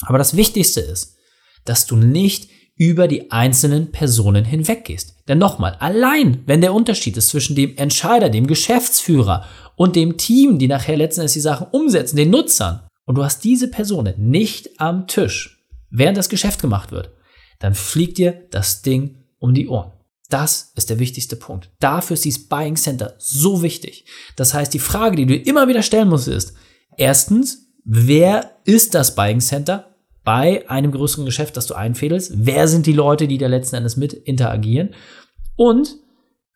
Aber 0.00 0.16
das 0.16 0.36
Wichtigste 0.36 0.80
ist, 0.80 1.18
dass 1.66 1.86
du 1.86 1.96
nicht 1.96 2.48
über 2.76 3.08
die 3.08 3.30
einzelnen 3.30 3.92
Personen 3.92 4.46
hinweggehst. 4.46 5.16
Denn 5.28 5.36
nochmal, 5.36 5.76
allein 5.80 6.44
wenn 6.46 6.62
der 6.62 6.72
Unterschied 6.72 7.18
ist 7.18 7.28
zwischen 7.28 7.56
dem 7.56 7.76
Entscheider, 7.76 8.30
dem 8.30 8.46
Geschäftsführer 8.46 9.44
und 9.76 9.96
dem 9.96 10.16
Team, 10.16 10.58
die 10.58 10.68
nachher 10.68 10.96
letzten 10.96 11.20
Endes 11.20 11.34
die 11.34 11.40
Sachen 11.40 11.66
umsetzen, 11.72 12.16
den 12.16 12.30
Nutzern, 12.30 12.86
und 13.04 13.16
du 13.16 13.24
hast 13.24 13.44
diese 13.44 13.68
Personen 13.68 14.14
nicht 14.30 14.80
am 14.80 15.06
Tisch, 15.08 15.61
während 15.92 16.18
das 16.18 16.28
Geschäft 16.28 16.60
gemacht 16.60 16.90
wird, 16.90 17.12
dann 17.60 17.74
fliegt 17.74 18.18
dir 18.18 18.48
das 18.50 18.82
Ding 18.82 19.18
um 19.38 19.54
die 19.54 19.68
Ohren. 19.68 19.92
Das 20.28 20.72
ist 20.74 20.88
der 20.88 20.98
wichtigste 20.98 21.36
Punkt. 21.36 21.70
Dafür 21.78 22.14
ist 22.14 22.24
dieses 22.24 22.48
Buying 22.48 22.76
Center 22.76 23.14
so 23.18 23.62
wichtig. 23.62 24.06
Das 24.34 24.54
heißt, 24.54 24.72
die 24.72 24.78
Frage, 24.78 25.16
die 25.16 25.26
du 25.26 25.36
immer 25.36 25.68
wieder 25.68 25.82
stellen 25.82 26.08
musst, 26.08 26.26
ist, 26.26 26.54
erstens, 26.96 27.68
wer 27.84 28.56
ist 28.64 28.94
das 28.94 29.14
Buying 29.14 29.40
Center 29.40 29.94
bei 30.24 30.68
einem 30.70 30.90
größeren 30.90 31.26
Geschäft, 31.26 31.56
das 31.56 31.66
du 31.66 31.74
einfädelst? 31.74 32.32
Wer 32.34 32.66
sind 32.66 32.86
die 32.86 32.94
Leute, 32.94 33.28
die 33.28 33.38
da 33.38 33.46
letzten 33.46 33.76
Endes 33.76 33.98
mit 33.98 34.14
interagieren? 34.14 34.94
Und 35.56 35.96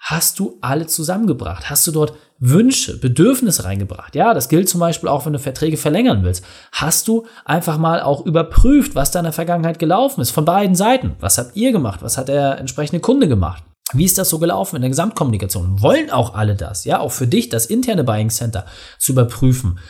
hast 0.07 0.39
du 0.39 0.57
alle 0.61 0.87
zusammengebracht? 0.87 1.69
Hast 1.69 1.85
du 1.87 1.91
dort 1.91 2.15
Wünsche, 2.39 2.99
Bedürfnisse 2.99 3.65
reingebracht? 3.65 4.15
Ja, 4.15 4.35
das 4.35 4.49
gilt 4.49 4.69
zum 4.69 4.79
Beispiel 4.79 5.09
auch, 5.09 5.27
wenn 5.27 5.33
du 5.33 5.41
Verträge 5.41 5.77
verlängern 5.77 6.23
willst. 6.23 6.45
Hast 6.71 7.09
du 7.09 7.27
einfach 7.45 7.77
mal 7.77 8.01
auch 8.01 8.25
überprüft, 8.25 8.95
was 8.95 9.11
da 9.11 9.19
in 9.19 9.25
der 9.25 9.33
Vergangenheit 9.33 9.81
gelaufen 9.81 10.21
ist, 10.21 10.31
von 10.31 10.45
beiden 10.45 10.77
Seiten? 10.77 11.17
Was 11.19 11.39
habt 11.39 11.57
ihr 11.57 11.73
gemacht? 11.73 12.03
Was 12.03 12.19
hat 12.19 12.29
der 12.29 12.59
entsprechende 12.59 13.01
Kunde 13.01 13.27
gemacht? 13.27 13.65
Wie 13.93 14.05
ist 14.05 14.17
das 14.17 14.29
so 14.29 14.39
gelaufen 14.39 14.77
in 14.77 14.83
der 14.83 14.91
Gesamtkommunikation? 14.91 15.83
Wollen 15.83 16.11
auch 16.11 16.35
alle 16.35 16.55
das? 16.55 16.85
Ja, 16.85 17.01
auch 17.01 17.13
für 17.13 17.27
dich 17.27 17.49
das 17.49 17.67
interne 17.67 18.05
Buying 18.05 18.31
Center 18.31 18.65
zu 18.99 19.13
überprüfen. 19.13 19.81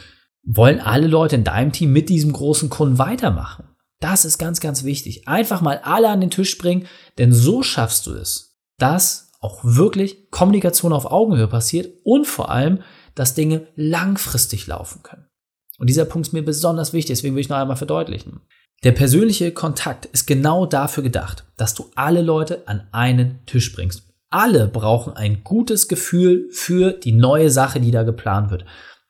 Wollen 0.45 0.81
alle 0.81 1.09
Leute 1.09 1.37
in 1.37 1.45
deinem 1.45 1.73
Team 1.73 1.93
mit 1.93 2.09
diesem 2.09 2.33
großen 2.33 2.71
Kunden 2.71 2.99
weitermachen? 2.99 3.65
Das 4.01 4.25
ist 4.25 4.39
ganz, 4.39 4.61
ganz 4.61 4.85
wichtig. 4.85 5.29
Einfach 5.29 5.61
mal 5.61 5.81
alle 5.83 6.09
an 6.09 6.21
den 6.21 6.31
Tisch 6.31 6.57
bringen, 6.57 6.87
denn 7.19 7.33
so 7.33 7.63
schaffst 7.63 8.07
du 8.07 8.13
es, 8.13 8.57
dass 8.79 9.26
auch 9.47 9.61
wirklich 9.63 10.31
Kommunikation 10.31 10.93
auf 10.93 11.11
Augenhöhe 11.11 11.49
passiert 11.49 11.93
und 12.05 12.27
vor 12.27 12.51
allem, 12.51 12.81
dass 13.15 13.35
Dinge 13.35 13.69
langfristig 13.77 14.67
laufen 14.67 15.03
können. 15.03 15.27
Und 15.79 15.89
dieser 15.89 16.05
Punkt 16.05 16.29
ist 16.29 16.33
mir 16.33 16.45
besonders 16.45 16.93
wichtig, 16.93 17.17
deswegen 17.17 17.35
will 17.35 17.41
ich 17.41 17.49
noch 17.49 17.57
einmal 17.57 17.77
verdeutlichen. 17.77 18.41
Der 18.85 18.93
persönliche 18.93 19.53
Kontakt 19.53 20.07
ist 20.07 20.27
genau 20.27 20.67
dafür 20.67 21.03
gedacht, 21.03 21.45
dass 21.57 21.75
du 21.75 21.91
alle 21.95 22.23
Leute 22.23 22.67
an 22.67 22.87
einen 22.93 23.41
Tisch 23.47 23.73
bringst. 23.73 24.03
Alle 24.29 24.69
brauchen 24.69 25.15
ein 25.15 25.45
gutes 25.45 25.89
Gefühl 25.89 26.49
für 26.51 26.93
die 26.93 27.13
neue 27.13 27.51
Sache, 27.51 27.81
die 27.81 27.91
da 27.91 28.03
geplant 28.03 28.51
wird. 28.51 28.65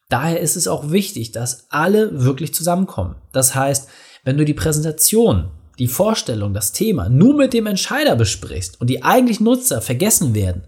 Daher 0.08 0.40
ist 0.40 0.56
es 0.56 0.68
auch 0.68 0.92
wichtig, 0.92 1.32
dass 1.32 1.66
alle 1.70 2.24
wirklich 2.24 2.54
zusammenkommen. 2.54 3.16
Das 3.32 3.54
heißt, 3.54 3.88
wenn 4.24 4.36
du 4.36 4.44
die 4.44 4.54
Präsentation, 4.54 5.50
die 5.78 5.88
Vorstellung, 5.88 6.54
das 6.54 6.72
Thema 6.72 7.08
nur 7.08 7.36
mit 7.36 7.52
dem 7.52 7.66
Entscheider 7.66 8.16
besprichst 8.16 8.80
und 8.80 8.88
die 8.88 9.02
eigentlichen 9.02 9.44
Nutzer 9.44 9.82
vergessen 9.82 10.34
werden, 10.34 10.64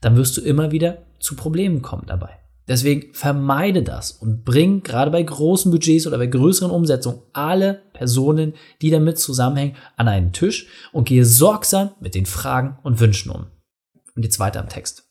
dann 0.00 0.16
wirst 0.16 0.36
du 0.36 0.40
immer 0.40 0.70
wieder 0.70 0.98
zu 1.18 1.36
Problemen 1.36 1.82
kommen 1.82 2.04
dabei. 2.06 2.38
Deswegen 2.68 3.12
vermeide 3.12 3.82
das 3.82 4.12
und 4.12 4.44
bring 4.44 4.82
gerade 4.82 5.10
bei 5.10 5.22
großen 5.22 5.70
Budgets 5.72 6.06
oder 6.06 6.18
bei 6.18 6.26
größeren 6.26 6.70
Umsetzungen 6.70 7.20
alle 7.32 7.82
Personen, 7.92 8.54
die 8.80 8.90
damit 8.90 9.18
zusammenhängen, 9.18 9.76
an 9.96 10.08
einen 10.08 10.32
Tisch 10.32 10.68
und 10.92 11.08
gehe 11.08 11.24
sorgsam 11.24 11.90
mit 12.00 12.14
den 12.14 12.26
Fragen 12.26 12.78
und 12.82 13.00
Wünschen 13.00 13.32
um. 13.32 13.46
Und 14.14 14.22
jetzt 14.22 14.38
weiter 14.38 14.60
am 14.60 14.68
Text. 14.68 15.04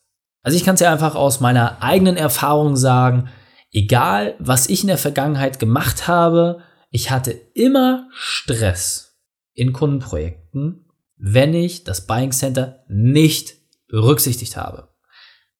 Also 0.43 0.57
ich 0.57 0.63
kann 0.63 0.75
es 0.75 0.81
ja 0.81 0.91
einfach 0.91 1.15
aus 1.15 1.39
meiner 1.41 1.83
eigenen 1.83 2.15
Erfahrung 2.15 2.77
sagen, 2.77 3.29
egal 3.73 4.35
was 4.39 4.69
ich 4.69 4.81
in 4.81 4.87
der 4.87 4.97
Vergangenheit 4.97 5.59
gemacht 5.59 6.07
habe, 6.07 6.61
ich 6.89 7.11
hatte 7.11 7.31
immer 7.53 8.07
Stress 8.11 9.10
in 9.53 9.73
Kundenprojekten, 9.73 10.85
wenn 11.17 11.53
ich 11.53 11.83
das 11.83 12.07
Buying 12.07 12.31
Center 12.31 12.83
nicht 12.87 13.55
berücksichtigt 13.87 14.57
habe. 14.57 14.89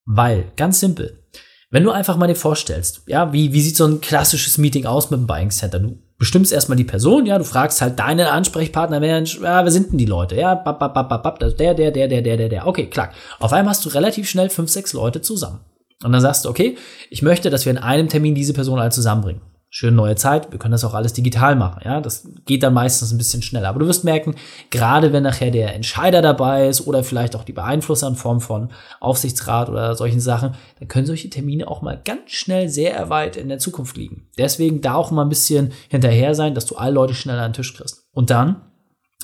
Weil, 0.04 0.52
ganz 0.56 0.80
simpel, 0.80 1.24
wenn 1.70 1.84
du 1.84 1.90
einfach 1.90 2.16
mal 2.16 2.26
dir 2.26 2.34
vorstellst, 2.34 3.02
ja, 3.06 3.32
wie, 3.32 3.52
wie 3.52 3.60
sieht 3.60 3.76
so 3.76 3.86
ein 3.86 4.00
klassisches 4.00 4.58
Meeting 4.58 4.86
aus 4.86 5.10
mit 5.10 5.20
dem 5.20 5.26
Buying 5.26 5.50
Center? 5.50 5.78
Du 5.78 5.98
bestimmst 6.18 6.52
erstmal 6.52 6.76
die 6.76 6.84
Person, 6.84 7.26
ja, 7.26 7.38
du 7.38 7.44
fragst 7.44 7.80
halt 7.80 7.98
deinen 7.98 8.26
Ansprechpartner, 8.26 9.00
wer, 9.00 9.22
ja, 9.22 9.64
wer 9.64 9.70
sind 9.70 9.92
denn 9.92 9.98
die 9.98 10.04
Leute? 10.06 10.36
Ja, 10.36 10.54
bap, 10.54 10.78
bap, 10.78 10.94
bap, 10.94 11.22
bap, 11.22 11.38
der, 11.38 11.74
der, 11.74 11.74
der, 11.74 12.08
der, 12.08 12.22
der, 12.22 12.36
der, 12.36 12.48
der. 12.48 12.66
Okay, 12.66 12.86
klar. 12.86 13.12
Auf 13.38 13.52
einmal 13.52 13.70
hast 13.70 13.84
du 13.84 13.88
relativ 13.90 14.28
schnell 14.28 14.50
fünf, 14.50 14.70
sechs 14.70 14.92
Leute 14.92 15.22
zusammen. 15.22 15.60
Und 16.02 16.12
dann 16.12 16.20
sagst 16.20 16.44
du, 16.44 16.48
okay, 16.48 16.76
ich 17.10 17.22
möchte, 17.22 17.48
dass 17.48 17.64
wir 17.64 17.70
in 17.70 17.78
einem 17.78 18.08
Termin 18.08 18.34
diese 18.34 18.52
Person 18.52 18.80
alle 18.80 18.90
zusammenbringen 18.90 19.40
schön 19.74 19.94
neue 19.94 20.16
Zeit, 20.16 20.52
wir 20.52 20.58
können 20.58 20.72
das 20.72 20.84
auch 20.84 20.92
alles 20.92 21.14
digital 21.14 21.56
machen, 21.56 21.80
ja, 21.82 22.02
das 22.02 22.28
geht 22.44 22.62
dann 22.62 22.74
meistens 22.74 23.10
ein 23.10 23.16
bisschen 23.16 23.40
schneller, 23.40 23.70
aber 23.70 23.78
du 23.78 23.86
wirst 23.86 24.04
merken, 24.04 24.34
gerade 24.68 25.14
wenn 25.14 25.22
nachher 25.22 25.50
der 25.50 25.74
Entscheider 25.74 26.20
dabei 26.20 26.68
ist 26.68 26.86
oder 26.86 27.02
vielleicht 27.02 27.34
auch 27.34 27.42
die 27.42 27.54
Beeinflusser 27.54 28.06
in 28.06 28.14
Form 28.14 28.42
von 28.42 28.68
Aufsichtsrat 29.00 29.70
oder 29.70 29.94
solchen 29.94 30.20
Sachen, 30.20 30.56
dann 30.78 30.88
können 30.88 31.06
solche 31.06 31.30
Termine 31.30 31.68
auch 31.68 31.80
mal 31.80 31.98
ganz 32.04 32.32
schnell 32.32 32.68
sehr 32.68 33.08
weit 33.08 33.38
in 33.38 33.48
der 33.48 33.58
Zukunft 33.58 33.96
liegen. 33.96 34.28
Deswegen 34.36 34.82
da 34.82 34.92
auch 34.94 35.10
mal 35.10 35.22
ein 35.22 35.30
bisschen 35.30 35.72
hinterher 35.88 36.34
sein, 36.34 36.54
dass 36.54 36.66
du 36.66 36.76
alle 36.76 36.92
Leute 36.92 37.14
schneller 37.14 37.40
an 37.40 37.52
den 37.52 37.56
Tisch 37.56 37.74
kriegst. 37.74 38.04
Und 38.12 38.28
dann 38.28 38.60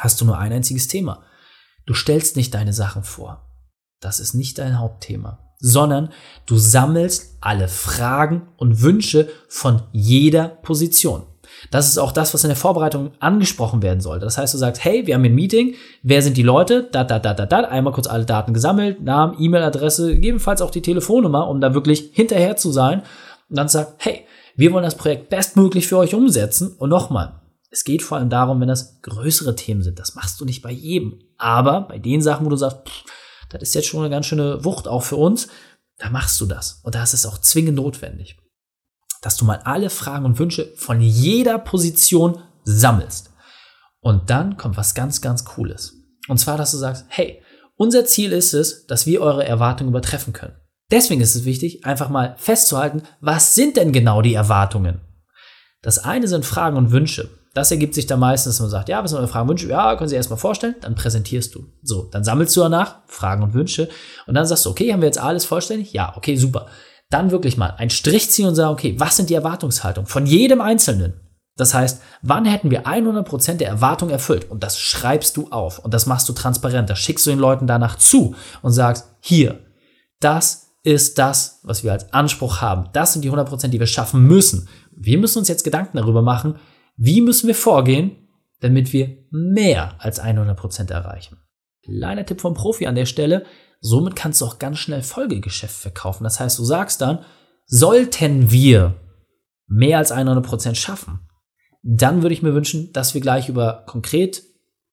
hast 0.00 0.19
du 0.19 0.25
nur 0.25 0.38
ein 0.38 0.52
einziges 0.52 0.88
Thema. 0.88 1.25
Du 1.85 1.93
stellst 1.93 2.37
nicht 2.37 2.55
deine 2.55 2.73
Sachen 2.73 3.02
vor. 3.02 3.50
Das 4.00 4.19
ist 4.19 4.33
nicht 4.33 4.59
dein 4.59 4.78
Hauptthema 4.78 5.48
sondern 5.59 6.11
du 6.47 6.57
sammelst 6.57 7.37
alle 7.41 7.69
Fragen 7.69 8.49
und 8.57 8.83
Wünsche 8.83 9.29
von 9.49 9.83
jeder 9.93 10.49
Position. 10.49 11.23
Das 11.71 11.88
ist 11.88 11.99
auch 11.99 12.12
das, 12.12 12.35
was 12.35 12.45
in 12.45 12.49
der 12.49 12.57
Vorbereitung 12.57 13.12
angesprochen 13.21 13.83
werden 13.83 14.00
sollte. 14.00 14.25
Das 14.25 14.38
heißt, 14.38 14.55
du 14.55 14.59
sagst, 14.59 14.85
hey, 14.85 15.07
wir 15.07 15.15
haben 15.15 15.25
ein 15.25 15.35
Meeting, 15.35 15.75
wer 16.03 16.23
sind 16.23 16.37
die 16.37 16.43
Leute? 16.43 16.88
Da, 16.91 17.05
da, 17.05 17.19
da, 17.19 17.35
da, 17.35 17.47
da, 17.47 17.61
einmal 17.61 17.93
kurz 17.93 18.07
alle 18.07 18.25
Daten 18.25 18.55
gesammelt, 18.55 19.03
Namen, 19.03 19.37
E-Mail-Adresse, 19.38 20.15
gegebenenfalls 20.15 20.62
auch 20.62 20.71
die 20.71 20.83
Telefonnummer, 20.83 21.49
um 21.49 21.61
da 21.61 21.75
wirklich 21.75 22.11
hinterher 22.12 22.57
zu 22.57 22.71
sein. 22.71 23.03
Und 23.49 23.57
dann 23.57 23.69
sagt, 23.69 23.95
hey, 23.99 24.25
wir 24.57 24.73
wollen 24.73 24.85
das 24.85 24.97
Projekt 24.97 25.31
bestmöglich 25.31 25.87
für 25.88 25.99
euch 25.99 26.15
umsetzen. 26.15 26.75
Und 26.79 26.91
nochmal, 26.91 27.41
es 27.71 27.85
geht 27.85 28.03
vor 28.03 28.19
allem 28.19 28.31
darum, 28.31 28.61
wenn 28.61 28.69
das 28.69 29.00
größere 29.03 29.55
Themen 29.55 29.83
sind. 29.83 29.99
Das 29.99 30.15
machst 30.15 30.41
du 30.41 30.45
nicht 30.45 30.62
bei 30.62 30.71
jedem. 30.71 31.21
Aber 31.38 31.83
bei 31.83 31.99
den 31.99 32.23
Sachen, 32.23 32.47
wo 32.47 32.50
du 32.50 32.57
sagst, 32.57 32.88
pff, 32.88 33.05
das 33.50 33.62
ist 33.62 33.75
jetzt 33.75 33.88
schon 33.88 34.00
eine 34.00 34.11
ganz 34.11 34.26
schöne 34.26 34.64
Wucht 34.64 34.88
auch 34.88 35.02
für 35.02 35.17
uns, 35.17 35.49
da 35.99 36.11
machst 36.11 36.40
du 36.40 36.47
das. 36.47 36.81
Und 36.83 36.95
da 36.95 37.02
ist 37.02 37.14
es 37.14 37.26
auch 37.26 37.38
zwingend 37.38 37.76
notwendig, 37.76 38.38
dass 39.23 39.37
du 39.37 39.45
mal 39.45 39.61
alle 39.64 39.90
Fragen 39.90 40.25
und 40.25 40.38
Wünsche 40.38 40.73
von 40.76 41.00
jeder 41.00 41.59
Position 41.59 42.43
sammelst. 42.64 43.33
Und 44.00 44.31
dann 44.31 44.57
kommt 44.57 44.76
was 44.76 44.95
ganz, 44.95 45.21
ganz 45.21 45.45
Cooles. 45.45 45.95
Und 46.28 46.38
zwar, 46.38 46.57
dass 46.57 46.71
du 46.71 46.76
sagst, 46.76 47.07
hey, 47.09 47.43
unser 47.76 48.05
Ziel 48.05 48.33
ist 48.33 48.55
es, 48.55 48.87
dass 48.87 49.07
wir 49.07 49.21
eure 49.21 49.47
Erwartungen 49.47 49.90
übertreffen 49.90 50.33
können. 50.33 50.57
Deswegen 50.90 51.21
ist 51.21 51.35
es 51.35 51.45
wichtig, 51.45 51.85
einfach 51.85 52.09
mal 52.09 52.35
festzuhalten, 52.38 53.02
was 53.21 53.55
sind 53.55 53.76
denn 53.76 53.93
genau 53.93 54.23
die 54.23 54.35
Erwartungen? 54.35 55.00
Das 55.83 55.99
eine 55.99 56.28
sind 56.28 56.47
Fragen 56.47 56.76
und 56.76 56.93
Wünsche. 56.93 57.28
Das 57.59 57.73
ergibt 57.73 57.93
sich 57.93 58.07
dann 58.07 58.21
meistens, 58.21 58.55
dass 58.55 58.61
man 58.61 58.71
sagt, 58.71 58.88
ja, 58.88 59.03
was 59.03 59.11
sind 59.11 59.19
eure 59.19 59.27
Fragen 59.27 59.49
und 59.49 59.50
Wünsche? 59.50 59.69
Ja, 59.69 59.97
können 59.97 60.09
Sie 60.09 60.15
erstmal 60.15 60.38
vorstellen, 60.38 60.77
dann 60.81 60.95
präsentierst 60.95 61.57
du. 61.57 61.67
So, 61.83 62.05
dann 62.05 62.23
sammelst 62.23 62.57
du 62.57 62.61
danach 62.61 63.00
Fragen 63.09 63.43
und 63.43 63.53
Wünsche 63.53 63.88
und 64.29 64.35
dann 64.35 64.47
sagst 64.47 64.65
du, 64.65 64.71
okay, 64.71 64.93
haben 64.93 65.00
wir 65.00 65.09
jetzt 65.09 65.21
alles 65.21 65.45
vollständig? 65.45 65.93
Ja, 65.93 66.17
okay, 66.17 66.37
super. 66.37 66.67
Dann 67.11 67.33
wirklich 67.33 67.57
mal 67.57 67.71
einen 67.71 67.91
Strich 67.91 68.31
ziehen 68.31 68.47
und 68.47 68.55
sagen, 68.55 68.73
okay, 68.73 68.95
was 68.99 69.17
sind 69.17 69.29
die 69.29 69.35
Erwartungshaltungen 69.35 70.07
von 70.07 70.25
jedem 70.25 70.61
Einzelnen? 70.61 71.15
Das 71.57 71.75
heißt, 71.75 72.00
wann 72.23 72.45
hätten 72.45 72.71
wir 72.71 72.87
100% 72.87 73.55
der 73.55 73.67
Erwartung 73.67 74.11
erfüllt? 74.11 74.49
Und 74.49 74.62
das 74.62 74.79
schreibst 74.79 75.37
du 75.37 75.49
auf 75.50 75.81
und 75.81 75.93
das 75.93 76.07
machst 76.07 76.29
du 76.29 76.35
transparent. 76.35 76.88
Das 76.88 77.00
schickst 77.00 77.27
du 77.27 77.31
den 77.31 77.41
Leuten 77.41 77.67
danach 77.67 77.97
zu 77.99 78.37
und 78.62 78.71
sagst, 78.71 79.17
hier, 79.19 79.59
das 80.21 80.69
ist 80.85 81.19
das, 81.19 81.59
was 81.65 81.83
wir 81.83 81.91
als 81.91 82.12
Anspruch 82.12 82.61
haben. 82.61 82.88
Das 82.93 83.15
sind 83.15 83.25
die 83.25 83.33
100%, 83.33 83.67
die 83.67 83.81
wir 83.81 83.88
schaffen 83.88 84.23
müssen. 84.23 84.69
Wir 84.93 85.19
müssen 85.19 85.41
uns 85.41 85.49
jetzt 85.49 85.65
Gedanken 85.65 85.97
darüber 85.97 86.23
machen, 86.23 86.61
wie 86.99 87.21
müssen 87.21 87.47
wir 87.47 87.55
vorgehen, 87.55 88.28
damit 88.61 88.93
wir 88.93 89.25
mehr 89.31 89.95
als 89.99 90.21
100% 90.21 90.90
erreichen? 90.90 91.38
Kleiner 91.85 92.26
Tipp 92.26 92.40
vom 92.40 92.55
Profi 92.55 92.87
an 92.87 92.97
der 92.97 93.07
Stelle, 93.07 93.47
somit 93.81 94.17
kannst 94.17 94.40
du 94.40 94.47
auch 94.47 94.59
ganz 94.59 94.78
schnell 94.78 95.02
Folgegeschäft 95.02 95.76
verkaufen. 95.76 96.25
Das 96.25 96.40
heißt, 96.40 96.59
du 96.59 96.64
sagst 96.64 97.00
dann, 97.00 97.25
sollten 97.67 98.50
wir 98.50 99.00
mehr 99.69 99.99
als 99.99 100.12
100% 100.12 100.75
schaffen, 100.75 101.21
dann 101.83 102.23
würde 102.23 102.35
ich 102.35 102.43
mir 102.43 102.55
wünschen, 102.55 102.93
dass 102.93 103.14
wir 103.14 103.21
gleich 103.21 103.49
über 103.49 103.85
konkret 103.87 104.43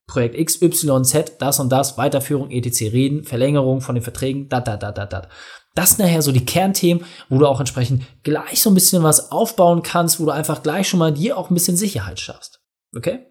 Projekt 0.08 0.36
X, 0.36 0.62
Y, 0.62 1.04
Z, 1.04 1.34
das 1.40 1.60
und 1.60 1.72
das, 1.72 1.98
Weiterführung, 1.98 2.52
etc. 2.52 2.94
reden, 2.94 3.24
Verlängerung 3.24 3.82
von 3.82 3.96
den 3.96 4.04
Verträgen, 4.04 4.50
da, 4.50 4.60
da, 4.62 4.78
da, 4.78 4.92
da, 4.92 5.06
da. 5.06 5.28
Das 5.74 5.92
sind 5.92 6.06
nachher 6.06 6.22
so 6.22 6.32
die 6.32 6.46
Kernthemen, 6.46 7.04
wo 7.30 7.38
du 7.38 7.48
auch 7.48 7.60
entsprechend 7.60 8.04
gleich 8.24 8.62
so 8.62 8.70
ein 8.70 8.76
bisschen 8.76 9.04
was 9.04 9.32
aufbauen 9.32 9.84
kannst, 9.84 10.20
wo 10.20 10.26
du 10.26 10.32
einfach 10.32 10.64
gleich 10.64 10.88
schon 10.88 11.00
mal 11.00 11.14
dir 11.14 11.38
auch 11.38 11.50
ein 11.50 11.54
bisschen 11.54 11.76
Sicherheit 11.76 12.20
schaffst. 12.20 12.62
Okay? 12.96 13.26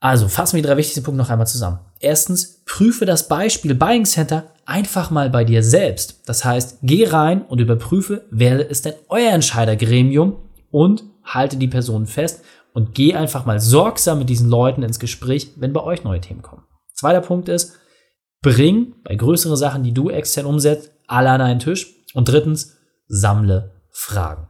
Also 0.00 0.28
fassen 0.28 0.56
wir 0.56 0.62
die 0.62 0.68
drei 0.68 0.76
wichtigsten 0.76 1.02
Punkte 1.02 1.18
noch 1.18 1.30
einmal 1.30 1.48
zusammen. 1.48 1.80
Erstens, 1.98 2.62
prüfe 2.64 3.04
das 3.04 3.26
Beispiel 3.26 3.74
Buying 3.74 4.04
Center 4.04 4.52
einfach 4.64 5.10
mal 5.10 5.28
bei 5.28 5.44
dir 5.44 5.64
selbst. 5.64 6.22
Das 6.26 6.44
heißt, 6.44 6.78
geh 6.82 7.08
rein 7.08 7.42
und 7.42 7.60
überprüfe, 7.60 8.26
wer 8.30 8.68
ist 8.68 8.84
denn 8.84 8.94
euer 9.08 9.32
Entscheidergremium 9.32 10.36
und 10.70 11.02
halte 11.24 11.56
die 11.56 11.66
Personen 11.68 12.06
fest 12.06 12.42
und 12.78 12.94
geh 12.94 13.12
einfach 13.12 13.44
mal 13.44 13.58
sorgsam 13.58 14.20
mit 14.20 14.28
diesen 14.28 14.48
Leuten 14.48 14.84
ins 14.84 15.00
Gespräch, 15.00 15.50
wenn 15.56 15.72
bei 15.72 15.82
euch 15.82 16.04
neue 16.04 16.20
Themen 16.20 16.42
kommen. 16.42 16.62
Zweiter 16.94 17.20
Punkt 17.20 17.48
ist, 17.48 17.72
bring 18.40 18.94
bei 19.02 19.16
größeren 19.16 19.56
Sachen, 19.56 19.82
die 19.82 19.92
du 19.92 20.10
extern 20.10 20.46
umsetzt, 20.46 20.92
alle 21.08 21.30
an 21.30 21.40
einen 21.40 21.58
Tisch. 21.58 21.92
Und 22.14 22.28
drittens, 22.28 22.76
sammle 23.08 23.72
Fragen. 23.90 24.46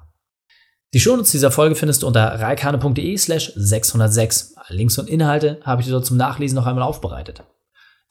Die 0.93 1.01
Shownotes 1.01 1.31
dieser 1.31 1.51
Folge 1.51 1.75
findest 1.75 2.03
du 2.03 2.07
unter 2.07 2.39
reikane.de 2.39 3.17
slash 3.17 3.51
606. 3.57 4.57
Links 4.69 4.99
und 4.99 5.09
Inhalte 5.09 5.61
habe 5.63 5.81
ich 5.81 5.87
dir 5.87 5.93
dort 5.93 6.05
zum 6.05 6.19
Nachlesen 6.19 6.57
noch 6.57 6.67
einmal 6.67 6.85
aufbereitet. 6.85 7.45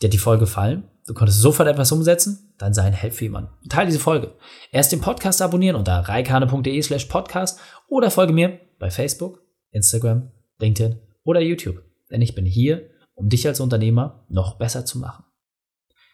Dir 0.02 0.08
hat 0.08 0.14
die 0.14 0.18
Folge 0.18 0.46
gefallen? 0.46 0.90
Du 1.06 1.14
konntest 1.14 1.42
sofort 1.42 1.70
etwas 1.70 1.92
umsetzen? 1.92 2.56
Dann 2.58 2.74
sei 2.74 2.86
ein 2.86 2.94
Held 2.94 3.14
für 3.14 3.26
jemanden. 3.26 3.52
Teil 3.70 3.86
diese 3.86 4.00
Folge. 4.00 4.34
Erst 4.72 4.92
den 4.92 5.02
Podcast 5.02 5.44
abonnieren 5.44 5.76
unter 5.76 6.00
reikane.de 6.00 6.82
slash 6.82 7.06
podcast 7.06 7.60
oder 7.88 8.10
folge 8.10 8.34
mir 8.34 8.60
bei 8.80 8.90
Facebook, 8.90 9.47
Instagram, 9.78 10.32
LinkedIn 10.60 11.00
oder 11.24 11.40
YouTube. 11.40 11.82
Denn 12.12 12.22
ich 12.22 12.36
bin 12.36 12.46
hier, 12.46 12.90
um 13.16 13.30
dich 13.30 13.48
als 13.48 13.60
Unternehmer 13.60 14.26
noch 14.30 14.58
besser 14.58 14.86
zu 14.86 15.00
machen. 15.00 15.26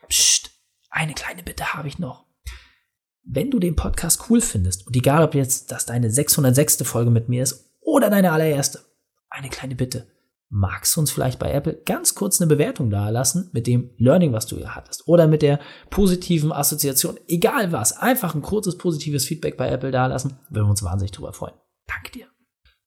Psst, 0.08 0.52
eine 0.90 1.14
kleine 1.14 1.44
Bitte 1.44 1.74
habe 1.74 1.88
ich 1.88 2.00
noch. 2.00 2.26
Wenn 3.24 3.52
du 3.52 3.60
den 3.60 3.76
Podcast 3.76 4.30
cool 4.30 4.42
findest 4.42 4.86
und 4.86 4.96
egal 4.96 5.24
ob 5.24 5.34
jetzt 5.34 5.72
das 5.72 5.86
deine 5.86 6.12
606. 6.12 6.84
Folge 6.84 7.10
mit 7.10 7.30
mir 7.30 7.44
ist 7.44 7.72
oder 7.82 8.10
deine 8.10 8.32
allererste, 8.32 8.80
eine 9.30 9.50
kleine 9.50 9.76
Bitte. 9.76 10.08
Magst 10.50 10.96
du 10.96 11.00
uns 11.00 11.12
vielleicht 11.12 11.40
bei 11.40 11.52
Apple 11.52 11.82
ganz 11.86 12.14
kurz 12.14 12.40
eine 12.40 12.48
Bewertung 12.48 12.92
da 12.92 13.10
lassen 13.10 13.50
mit 13.54 13.66
dem 13.66 13.90
Learning, 13.98 14.34
was 14.34 14.46
du 14.46 14.58
hier 14.58 14.76
hattest 14.76 15.08
oder 15.08 15.28
mit 15.28 15.42
der 15.42 15.60
positiven 15.90 16.52
Assoziation, 16.52 17.20
egal 17.28 17.72
was, 17.72 17.98
einfach 17.98 18.36
ein 18.36 18.44
kurzes 18.44 18.78
positives 18.78 19.26
Feedback 19.26 19.58
bei 19.58 19.70
Apple 19.70 19.90
da 19.90 20.06
lassen, 20.06 20.38
würden 20.50 20.68
wir 20.68 20.72
uns 20.72 20.84
wahnsinnig 20.84 21.12
drüber 21.12 21.34
freuen. 21.34 21.56
Danke 21.88 22.12
dir. 22.12 22.33